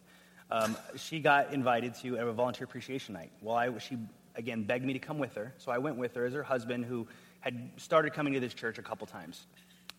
[0.50, 3.32] Um, she got invited to a volunteer appreciation night.
[3.42, 3.98] Well, I, she,
[4.36, 5.54] again, begged me to come with her.
[5.58, 7.08] So I went with her as her husband, who
[7.40, 9.46] had started coming to this church a couple times.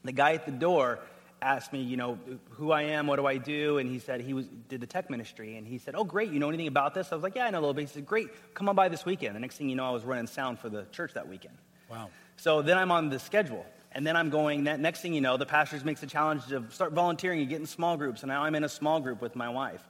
[0.04, 0.98] The guy at the door
[1.40, 2.18] asked me, you know,
[2.50, 3.78] who I am, what do I do?
[3.78, 5.56] And he said he was, did the tech ministry.
[5.56, 7.10] And he said, oh, great, you know anything about this?
[7.10, 7.82] I was like, yeah, I know a little bit.
[7.82, 9.34] He said, great, come on by this weekend.
[9.34, 11.56] The next thing you know, I was running sound for the church that weekend.
[11.90, 12.10] Wow.
[12.36, 13.66] So then I'm on the schedule.
[13.94, 16.64] And then I'm going, that next thing you know, the pastor makes a challenge to
[16.70, 18.22] start volunteering and get in small groups.
[18.22, 19.86] And now I'm in a small group with my wife.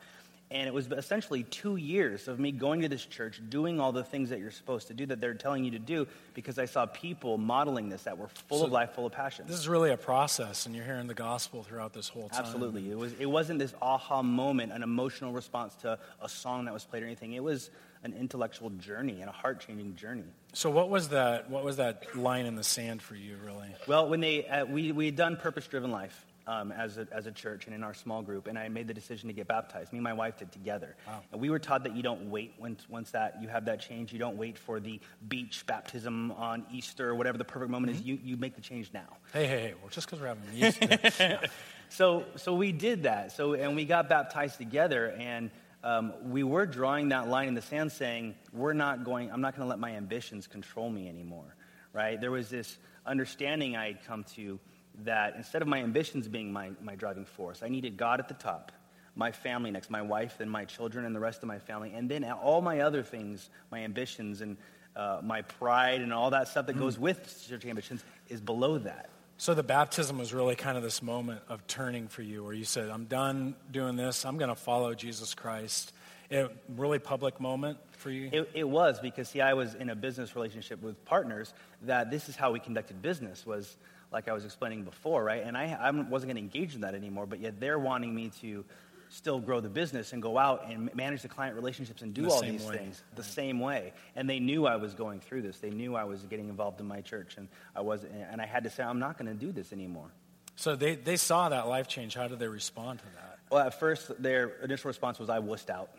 [0.52, 4.04] And it was essentially two years of me going to this church, doing all the
[4.04, 6.84] things that you're supposed to do, that they're telling you to do, because I saw
[6.84, 9.46] people modeling this that were full So of life, full of passion.
[9.48, 12.44] This is really a process, and you're hearing the gospel throughout this whole time.
[12.44, 12.90] Absolutely.
[12.90, 16.84] It, was, it wasn't this aha moment, an emotional response to a song that was
[16.84, 17.32] played or anything.
[17.32, 17.70] It was
[18.04, 20.24] an intellectual journey and a heart changing journey.
[20.52, 21.48] So what was that?
[21.48, 23.68] What was that line in the sand for you, really?
[23.86, 27.26] Well, when they, uh, we, we had done Purpose Driven Life um, as, a, as
[27.26, 29.92] a church and in our small group, and I made the decision to get baptized.
[29.92, 30.96] Me and my wife did together.
[31.06, 31.22] Wow.
[31.32, 34.12] And we were taught that you don't wait once, once that you have that change.
[34.12, 38.02] You don't wait for the beach baptism on Easter or whatever the perfect moment is.
[38.02, 39.16] You, you make the change now.
[39.32, 39.74] Hey, hey, hey!
[39.80, 40.78] Well, just because we're having these,
[41.92, 43.32] So, so we did that.
[43.32, 45.50] So, and we got baptized together, and
[45.84, 49.30] um, we were drawing that line in the sand, saying, "We're not going.
[49.30, 51.54] I'm not going to let my ambitions control me anymore."
[51.92, 52.18] Right?
[52.18, 54.58] There was this understanding I had come to
[55.04, 58.34] that instead of my ambitions being my, my driving force, I needed God at the
[58.34, 58.72] top,
[59.16, 62.10] my family next, my wife, then my children, and the rest of my family, and
[62.10, 64.56] then all my other things, my ambitions and
[64.94, 69.08] uh, my pride and all that stuff that goes with church ambitions is below that.
[69.38, 72.64] so the baptism was really kind of this moment of turning for you, where you
[72.64, 74.24] said, "I'm done doing this.
[74.24, 75.92] I'm going to follow Jesus Christ."
[76.30, 78.30] A really public moment for you.
[78.32, 81.52] It, it was because see, I was in a business relationship with partners
[81.82, 83.76] that this is how we conducted business was
[84.12, 85.42] like I was explaining before, right?
[85.42, 88.30] And I, I wasn't going to engage in that anymore, but yet they're wanting me
[88.40, 88.64] to
[89.08, 92.28] still grow the business and go out and manage the client relationships and do The
[92.30, 92.78] all these way.
[92.78, 93.92] things the same way.
[94.16, 95.58] And they knew I was going through this.
[95.58, 98.64] They knew I was getting involved in my church, and I was, and I had
[98.64, 100.10] to say, I'm not going to do this anymore.
[100.56, 102.14] So they, they saw that life change.
[102.14, 103.38] How did they respond to that?
[103.50, 105.90] Well, at first, their initial response was I wussed out.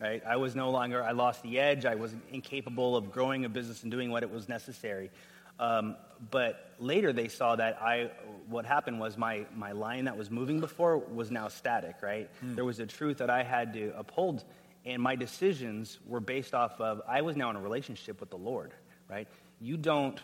[0.00, 0.22] Right?
[0.24, 1.84] I was no longer, I lost the edge.
[1.84, 5.10] I was incapable of growing a business and doing what it was necessary.
[5.58, 5.96] Um,
[6.30, 8.10] but later they saw that I,
[8.48, 12.28] what happened was my, my line that was moving before was now static, right?
[12.54, 14.44] There was a truth that I had to uphold,
[14.84, 18.38] and my decisions were based off of, I was now in a relationship with the
[18.38, 18.72] Lord,
[19.08, 19.28] right?
[19.60, 20.20] You don't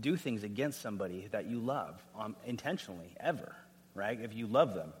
[0.00, 3.54] do things against somebody that you love um, intentionally, ever,
[3.94, 4.18] right?
[4.20, 4.92] If you love them.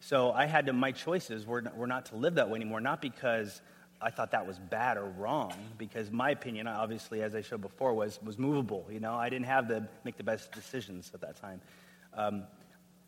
[0.00, 3.00] So I had to, my choices were, were not to live that way anymore, not
[3.00, 3.60] because
[4.04, 7.94] I thought that was bad or wrong, because my opinion, obviously, as I showed before,
[7.94, 8.86] was, was movable.
[8.90, 11.62] You know, I didn't have to make the best decisions at that time.
[12.12, 12.44] Um,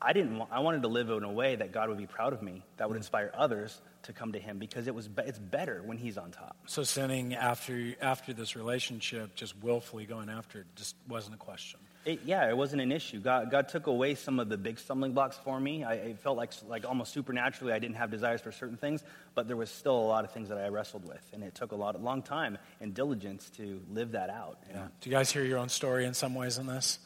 [0.00, 0.38] I didn't.
[0.38, 2.62] wa- I wanted to live in a way that God would be proud of me,
[2.78, 5.08] that would inspire others to come to Him, because it was.
[5.18, 6.56] It's better when He's on top.
[6.66, 11.80] So sinning after after this relationship, just willfully going after it, just wasn't a question.
[12.06, 13.18] It, yeah, it wasn't an issue.
[13.18, 15.82] God, God took away some of the big stumbling blocks for me.
[15.82, 19.02] I, it felt like, like almost supernaturally I didn't have desires for certain things,
[19.34, 21.28] but there was still a lot of things that I wrestled with.
[21.32, 24.60] And it took a lot, a long time and diligence to live that out.
[24.70, 24.86] Yeah.
[25.00, 27.00] Do you guys hear your own story in some ways in this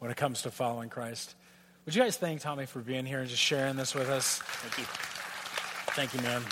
[0.00, 1.36] when it comes to following Christ?
[1.86, 4.38] Would you guys thank Tommy for being here and just sharing this with us?
[4.38, 4.84] Thank you.
[5.94, 6.42] Thank you, man.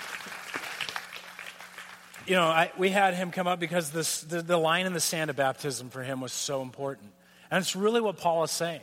[2.29, 5.01] You know, I, we had him come up because this, the, the line in the
[5.01, 7.11] sand of baptism for him was so important.
[7.53, 8.81] And it's really what Paul is saying.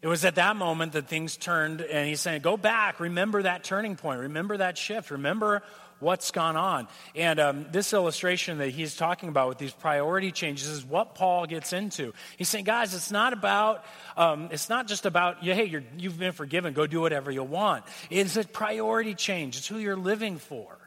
[0.00, 3.64] It was at that moment that things turned, and he's saying, Go back, remember that
[3.64, 5.62] turning point, remember that shift, remember
[6.00, 6.88] what's gone on.
[7.14, 11.44] And um, this illustration that he's talking about with these priority changes is what Paul
[11.44, 12.14] gets into.
[12.38, 13.84] He's saying, Guys, it's not about,
[14.16, 17.84] um, it's not just about, hey, you're, you've been forgiven, go do whatever you want.
[18.08, 20.78] It's a priority change, it's who you're living for.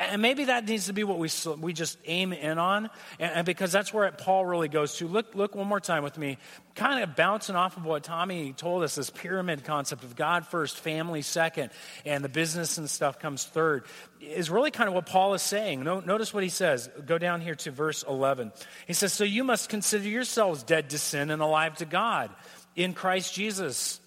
[0.00, 1.28] And maybe that needs to be what we,
[1.60, 5.06] we just aim in on, and, and because that's where Paul really goes to.
[5.06, 6.38] Look, look one more time with me,
[6.74, 10.78] kind of bouncing off of what Tommy told us this pyramid concept of God first,
[10.78, 11.68] family second,
[12.06, 13.84] and the business and stuff comes third,
[14.22, 15.84] is really kind of what Paul is saying.
[15.84, 16.88] No, notice what he says.
[17.04, 18.52] Go down here to verse 11.
[18.86, 22.30] He says, So you must consider yourselves dead to sin and alive to God
[22.74, 23.99] in Christ Jesus.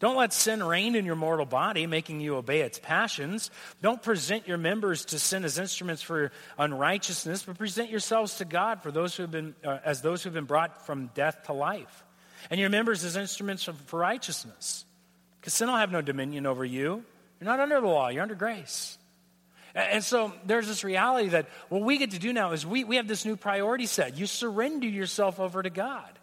[0.00, 3.50] Don't let sin reign in your mortal body, making you obey its passions.
[3.82, 8.82] Don't present your members to sin as instruments for unrighteousness, but present yourselves to God
[8.82, 11.52] for those who have been, uh, as those who have been brought from death to
[11.52, 12.04] life,
[12.48, 14.84] and your members as instruments for righteousness.
[15.40, 17.04] Because sin will have no dominion over you.
[17.40, 18.98] You're not under the law, you're under grace.
[19.74, 22.96] And so there's this reality that what we get to do now is we, we
[22.96, 24.16] have this new priority set.
[24.16, 26.17] You surrender yourself over to God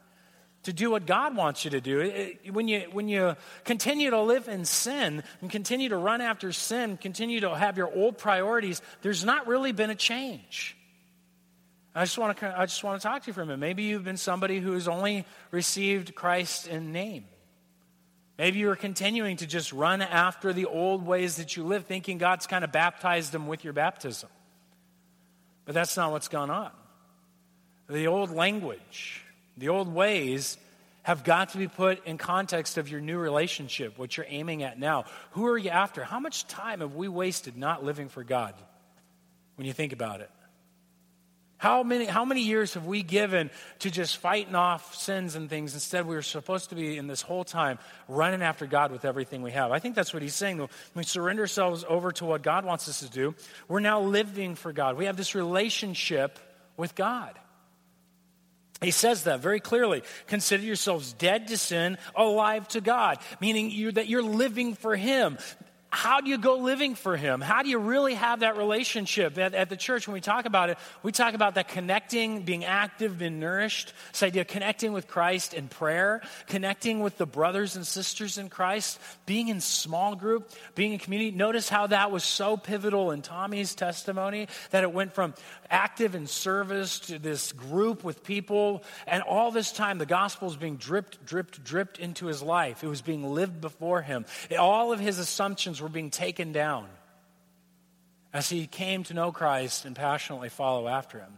[0.66, 2.34] to do what God wants you to do.
[2.52, 6.98] When, you, when you continue to live in sin and continue to run after sin,
[6.98, 10.78] continue to have your old priorities, there's not really been a change.
[11.94, 13.60] I just want to, I just want to talk to you for a minute.
[13.60, 17.26] Maybe you've been somebody who has only received Christ in name.
[18.38, 22.48] Maybe you're continuing to just run after the old ways that you live, thinking God's
[22.48, 24.30] kind of baptized them with your baptism.
[25.64, 26.72] But that's not what's gone on.
[27.90, 29.25] The old language,
[29.58, 30.58] the old ways
[31.04, 34.80] have got to be put in context of your new relationship, what you're aiming at
[34.80, 35.06] now.
[35.32, 36.04] Who are you after?
[36.04, 38.56] How much time have we wasted not living for God
[39.56, 40.32] when you think about it?
[41.58, 45.74] How many, how many years have we given to just fighting off sins and things?
[45.74, 49.42] Instead, we were supposed to be in this whole time running after God with everything
[49.42, 49.72] we have.
[49.72, 50.58] I think that's what he's saying.
[50.58, 53.36] When we surrender ourselves over to what God wants us to do,
[53.68, 54.98] we're now living for God.
[54.98, 56.40] We have this relationship
[56.78, 57.40] with God.
[58.86, 60.04] He says that very clearly.
[60.28, 65.40] Consider yourselves dead to sin, alive to God, meaning you, that you're living for Him
[65.96, 67.40] how do you go living for Him?
[67.40, 69.38] How do you really have that relationship?
[69.38, 72.66] At, at, the church, when we talk about it, we talk about that connecting, being
[72.66, 73.94] active, being nourished.
[74.12, 78.50] This idea of connecting with Christ in prayer, connecting with the brothers and sisters in
[78.50, 81.32] Christ, being in small group, being in community.
[81.32, 85.34] Notice how that was so pivotal in Tommy's testimony that it went from
[85.70, 88.84] active in service to this group with people.
[89.08, 92.84] And all this time, the gospel was being dripped, dripped, dripped into his life.
[92.84, 94.26] It was being lived before him.
[94.60, 96.88] All of his assumptions were being taken down
[98.34, 101.38] as he came to know Christ and passionately follow after him.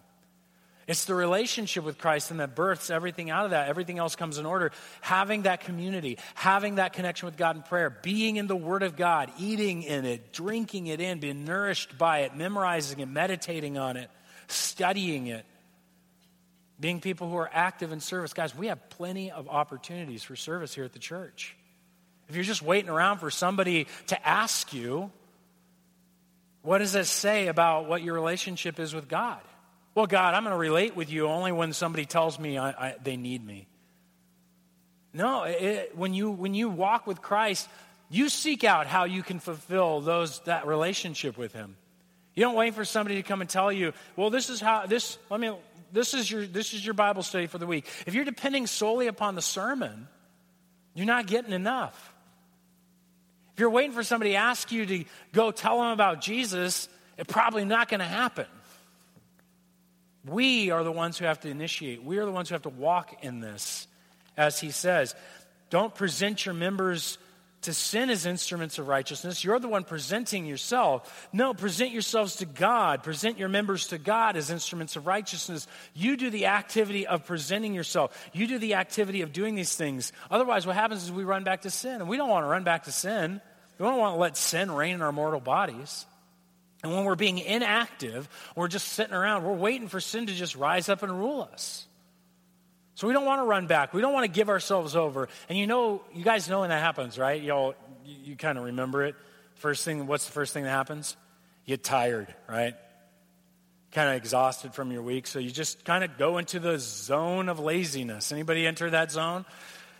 [0.87, 3.67] It's the relationship with Christ and that births everything out of that.
[3.67, 4.71] Everything else comes in order.
[5.01, 8.95] Having that community, having that connection with God in prayer, being in the Word of
[8.95, 13.97] God, eating in it, drinking it in, being nourished by it, memorizing it, meditating on
[13.97, 14.09] it,
[14.47, 15.45] studying it,
[16.79, 18.33] being people who are active in service.
[18.33, 21.56] Guys, we have plenty of opportunities for service here at the church.
[22.29, 25.11] If you're just waiting around for somebody to ask you,
[26.61, 29.39] what does that say about what your relationship is with God?
[29.95, 32.95] Well, God, I'm going to relate with you only when somebody tells me I, I,
[33.01, 33.67] they need me.
[35.13, 37.67] No, it, when, you, when you walk with Christ,
[38.09, 41.75] you seek out how you can fulfill those, that relationship with Him.
[42.35, 45.17] You don't wait for somebody to come and tell you, well, this is how, this,
[45.31, 45.51] let me,
[45.91, 47.87] this is your, this is your Bible study for the week.
[48.05, 50.07] If you're depending solely upon the sermon,
[50.93, 52.13] you're not getting enough.
[53.57, 57.33] If you're waiting for somebody to ask you to go tell them about Jesus, it's
[57.33, 58.45] probably not going to happen.
[60.27, 62.03] We are the ones who have to initiate.
[62.03, 63.87] We are the ones who have to walk in this.
[64.37, 65.15] As he says,
[65.71, 67.17] don't present your members
[67.67, 69.43] to sin as instruments of righteousness.
[69.43, 71.27] You're the one presenting yourself.
[71.33, 73.03] No, present yourselves to God.
[73.03, 75.67] Present your members to God as instruments of righteousness.
[75.93, 78.29] You do the activity of presenting yourself.
[78.31, 80.13] You do the activity of doing these things.
[80.31, 81.99] Otherwise, what happens is we run back to sin.
[81.99, 83.41] And we don't want to run back to sin.
[83.77, 86.05] We don't want to let sin reign in our mortal bodies.
[86.83, 90.55] And when we're being inactive, we're just sitting around, we're waiting for sin to just
[90.55, 91.86] rise up and rule us.
[92.97, 93.93] So we don't want to run back.
[93.93, 95.29] We don't want to give ourselves over.
[95.49, 97.39] And you know, you guys know when that happens, right?
[97.39, 99.13] Y'all, you, you kind of remember it.
[99.53, 101.15] First thing, what's the first thing that happens?
[101.65, 102.73] You get tired, right?
[103.91, 105.27] Kind of exhausted from your week.
[105.27, 108.31] So you just kind of go into the zone of laziness.
[108.31, 109.45] Anybody enter that zone?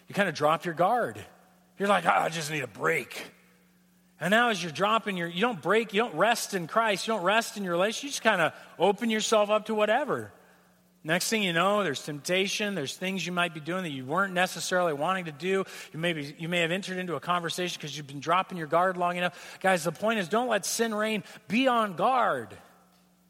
[0.07, 1.23] You kind of drop your guard.
[1.77, 3.21] You're like, oh, I just need a break.
[4.19, 7.13] And now, as you're dropping your, you don't break, you don't rest in Christ, you
[7.13, 10.31] don't rest in your relationship, you just kind of open yourself up to whatever.
[11.07, 14.33] Next thing you know, there's temptation, there's things you might be doing that you weren't
[14.33, 15.63] necessarily wanting to do.
[15.93, 18.67] You may, be, you may have entered into a conversation because you've been dropping your
[18.67, 19.57] guard long enough.
[19.61, 21.23] Guys, the point is don't let sin reign.
[21.47, 22.49] Be on guard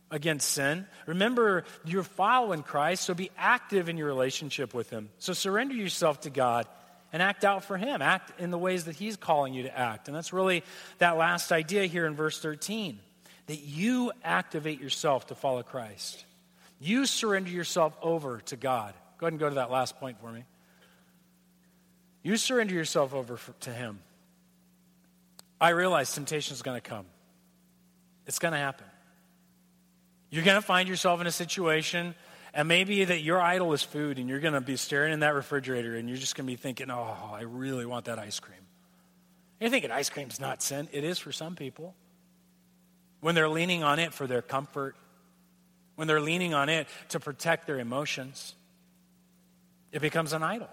[0.09, 0.87] against sin.
[1.05, 5.09] Remember, you're following Christ, so be active in your relationship with Him.
[5.19, 6.65] So surrender yourself to God
[7.13, 8.01] and act out for Him.
[8.01, 10.07] Act in the ways that He's calling you to act.
[10.07, 10.63] And that's really
[10.97, 12.97] that last idea here in verse 13
[13.45, 16.25] that you activate yourself to follow Christ.
[16.79, 18.93] You surrender yourself over to God.
[19.17, 20.45] Go ahead and go to that last point for me.
[22.23, 23.99] You surrender yourself over for, to Him.
[25.59, 27.05] I realize temptation is going to come,
[28.25, 28.85] it's going to happen.
[30.29, 32.13] You're going to find yourself in a situation
[32.53, 35.33] and maybe that your idol is food and you're going to be staring in that
[35.33, 38.59] refrigerator and you're just going to be thinking, oh, I really want that ice cream.
[39.61, 40.89] You're thinking ice cream's not sin.
[40.91, 41.95] It is for some people.
[43.21, 44.95] When they're leaning on it for their comfort,
[45.97, 48.55] when they're leaning on it to protect their emotions,
[49.91, 50.69] it becomes an idol.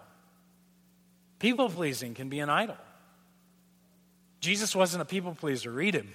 [1.40, 2.76] People pleasing can be an idol.
[4.40, 5.70] Jesus wasn't a people pleaser.
[5.70, 6.12] Read him.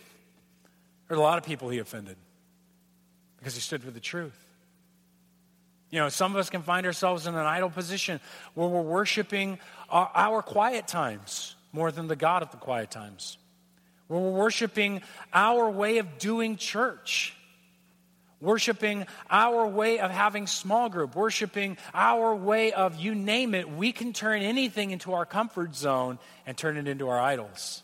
[1.08, 2.17] There's a lot of people he offended
[3.38, 4.38] because he stood for the truth.
[5.89, 8.19] You know, some of us can find ourselves in an idle position
[8.54, 9.58] where we're worshiping
[9.89, 13.39] our, our, quiet times more than the God of the quiet times.
[14.08, 15.01] Where we're worshiping
[15.34, 17.36] our way of doing church,
[18.42, 23.70] worshiping our way of having small group, worshiping our way of you name it.
[23.70, 27.84] We can turn anything into our comfort zone and turn it into our idols.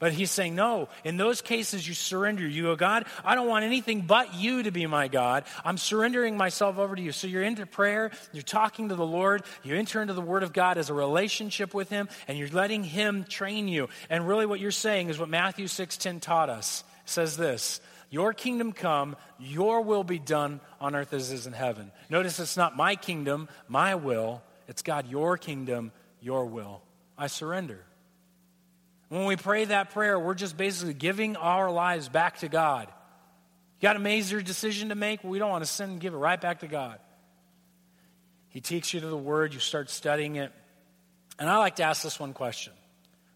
[0.00, 2.46] But he's saying, no, in those cases, you surrender.
[2.46, 5.44] You go, God, I don't want anything but you to be my God.
[5.64, 7.12] I'm surrendering myself over to you.
[7.12, 10.52] So you're into prayer, you're talking to the Lord, you enter into the Word of
[10.52, 13.88] God as a relationship with Him, and you're letting Him train you.
[14.10, 16.84] And really, what you're saying is what Matthew 6:10 taught us.
[17.04, 17.80] It says this
[18.14, 21.90] Your kingdom come, your will be done on earth as it is in heaven.
[22.08, 24.40] Notice it's not my kingdom, my will.
[24.68, 25.90] It's God, your kingdom,
[26.20, 26.80] your will.
[27.18, 27.80] I surrender.
[29.08, 32.86] When we pray that prayer, we're just basically giving our lives back to God.
[32.86, 35.24] You got a major decision to make?
[35.24, 37.00] We don't want to sin and give it right back to God.
[38.50, 40.52] He takes you to the Word, you start studying it.
[41.36, 42.74] And I like to ask this one question.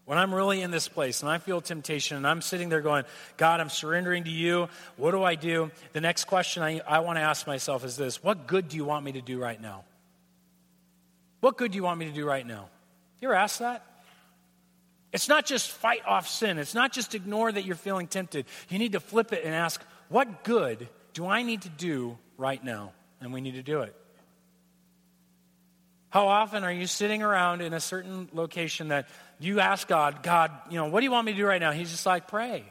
[0.09, 3.03] When I'm really in this place and I feel temptation and I'm sitting there going,
[3.37, 4.67] God, I'm surrendering to you.
[4.97, 5.69] What do I do?
[5.93, 8.85] The next question I, I want to ask myself is this What good do you
[8.85, 9.83] want me to do right now?
[11.41, 12.69] What good do you want me to do right now?
[13.21, 13.85] You ever ask that?
[15.13, 16.57] It's not just fight off sin.
[16.57, 18.47] It's not just ignore that you're feeling tempted.
[18.69, 22.63] You need to flip it and ask, what good do I need to do right
[22.63, 22.93] now?
[23.21, 23.95] And we need to do it.
[26.09, 29.07] How often are you sitting around in a certain location that
[29.39, 31.71] you ask God, God, you know, what do you want me to do right now?
[31.71, 32.63] He's just like, pray.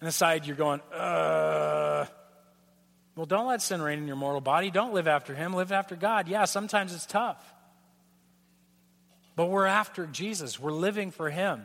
[0.00, 2.06] And aside, you're going, uh,
[3.16, 4.70] well, don't let sin reign in your mortal body.
[4.70, 5.54] Don't live after Him.
[5.54, 6.28] Live after God.
[6.28, 7.42] Yeah, sometimes it's tough.
[9.36, 10.58] But we're after Jesus.
[10.58, 11.64] We're living for Him.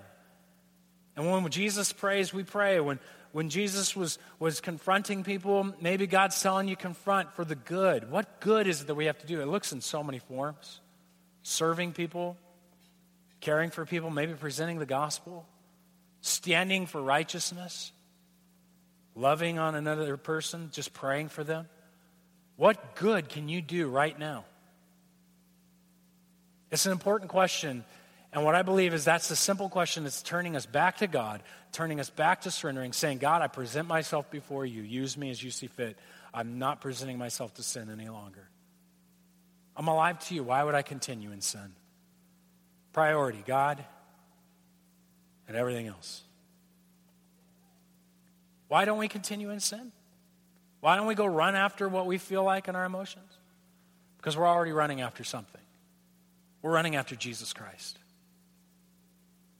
[1.15, 2.80] And when Jesus prays, we pray.
[2.80, 2.99] When,
[3.32, 8.10] when Jesus was, was confronting people, maybe God's telling you confront for the good.
[8.10, 9.42] What good is it that we have to do?
[9.42, 10.82] It looks in so many forms
[11.44, 12.38] serving people,
[13.40, 15.48] caring for people, maybe presenting the gospel,
[16.22, 17.92] standing for righteousness,
[19.16, 21.68] loving on another person, just praying for them.
[22.56, 24.44] What good can you do right now?
[26.72, 27.84] It's an important question.
[28.32, 31.42] And what I believe is that's the simple question that's turning us back to God,
[31.72, 34.84] turning us back to surrendering, saying, God, I present myself before you.
[34.84, 35.98] Use me as you see fit.
[36.34, 38.48] I'm not presenting myself to sin any longer.
[39.76, 40.44] I'm alive to you.
[40.44, 41.74] Why would I continue in sin?
[42.94, 43.84] Priority God
[45.48, 46.22] and everything else.
[48.68, 49.92] Why don't we continue in sin?
[50.82, 53.32] Why don't we go run after what we feel like in our emotions?
[54.18, 55.62] Because we're already running after something.
[56.62, 57.98] We're running after Jesus Christ.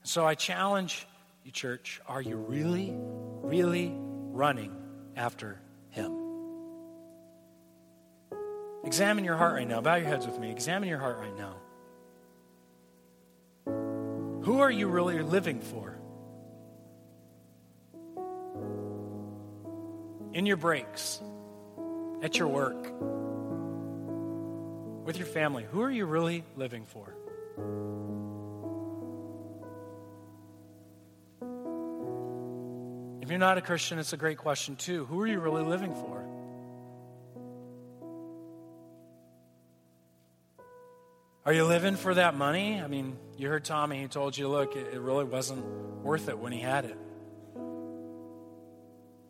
[0.02, 1.06] So I challenge
[1.44, 4.74] you, church are you really, really running
[5.16, 6.16] after Him?
[8.84, 9.80] Examine your heart right now.
[9.80, 10.50] Bow your heads with me.
[10.50, 11.56] Examine your heart right now.
[14.42, 15.96] Who are you really living for?
[20.32, 21.20] In your breaks,
[22.22, 22.82] at your work,
[25.04, 27.14] with your family, who are you really living for?
[33.30, 35.04] If you're not a Christian, it's a great question too.
[35.04, 36.26] Who are you really living for?
[41.46, 42.80] Are you living for that money?
[42.80, 45.64] I mean, you heard Tommy, he told you, look, it, it really wasn't
[46.02, 46.98] worth it when he had it.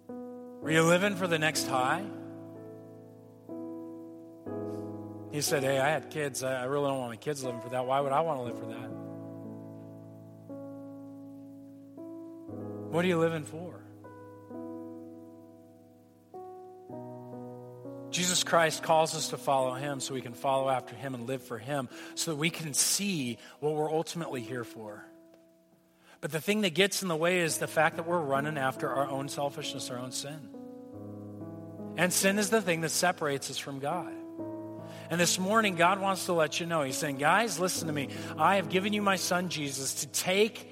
[0.09, 2.03] Are you living for the next high?
[5.31, 6.43] He said, Hey, I had kids.
[6.43, 7.85] I really don't want my kids living for that.
[7.85, 8.91] Why would I want to live for that?
[12.93, 13.90] What are you living for?
[18.11, 21.43] Jesus Christ calls us to follow him so we can follow after him and live
[21.43, 25.05] for him so that we can see what we're ultimately here for.
[26.21, 28.91] But the thing that gets in the way is the fact that we're running after
[28.93, 30.51] our own selfishness, our own sin.
[31.97, 34.13] And sin is the thing that separates us from God.
[35.09, 36.83] And this morning, God wants to let you know.
[36.83, 38.09] He's saying, Guys, listen to me.
[38.39, 40.71] I have given you my son Jesus to take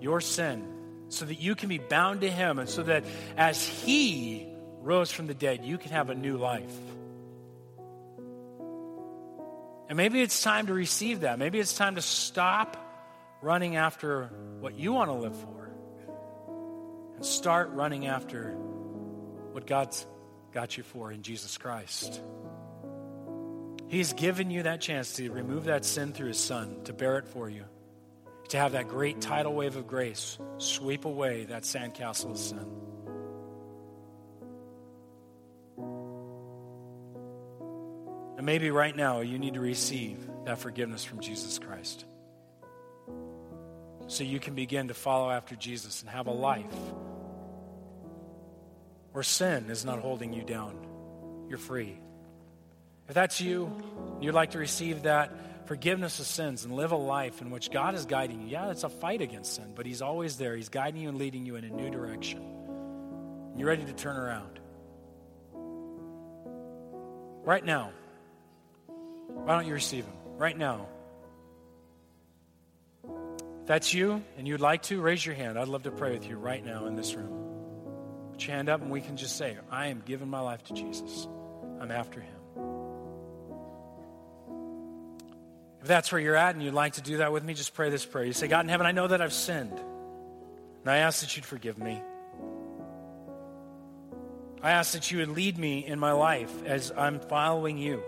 [0.00, 0.66] your sin
[1.08, 3.04] so that you can be bound to him and so that
[3.36, 4.49] as he
[4.82, 6.76] rose from the dead, you can have a new life.
[9.88, 11.38] And maybe it's time to receive that.
[11.38, 12.76] Maybe it's time to stop
[13.42, 15.70] running after what you want to live for
[17.16, 18.52] and start running after
[19.52, 20.06] what God's
[20.52, 22.20] got you for in Jesus Christ.
[23.88, 27.26] He's given you that chance to remove that sin through His Son, to bear it
[27.26, 27.64] for you,
[28.50, 32.64] to have that great tidal wave of grace sweep away that sandcastle of sin.
[38.40, 40.16] And maybe right now you need to receive
[40.46, 42.06] that forgiveness from Jesus Christ.
[44.06, 46.64] So you can begin to follow after Jesus and have a life
[49.12, 50.74] where sin is not holding you down.
[51.50, 52.00] You're free.
[53.08, 53.70] If that's you,
[54.22, 57.94] you'd like to receive that forgiveness of sins and live a life in which God
[57.94, 58.48] is guiding you.
[58.48, 60.56] Yeah, it's a fight against sin, but He's always there.
[60.56, 62.42] He's guiding you and leading you in a new direction.
[63.54, 64.58] You're ready to turn around.
[67.44, 67.92] Right now,
[69.34, 70.14] why don't you receive Him?
[70.36, 70.86] Right now.
[73.04, 75.58] If that's you and you'd like to, raise your hand.
[75.58, 77.36] I'd love to pray with you right now in this room.
[78.32, 80.74] Put your hand up and we can just say, I am giving my life to
[80.74, 81.28] Jesus.
[81.80, 82.34] I'm after Him.
[85.80, 87.88] If that's where you're at and you'd like to do that with me, just pray
[87.90, 88.24] this prayer.
[88.24, 89.72] You say, God in heaven, I know that I've sinned.
[90.82, 92.02] And I ask that you'd forgive me.
[94.62, 98.02] I ask that you would lead me in my life as I'm following you.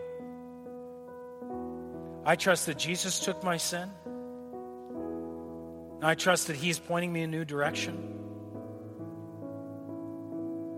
[2.25, 3.91] I trust that Jesus took my sin.
[6.03, 7.95] I trust that He's pointing me a new direction.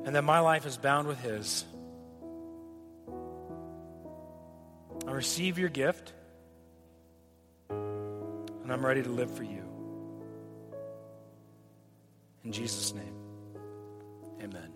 [0.04, 1.64] And that my life is bound with His.
[5.06, 6.12] I receive your gift.
[7.70, 9.62] And I'm ready to live for you.
[12.44, 13.14] In Jesus' name,
[14.42, 14.73] amen.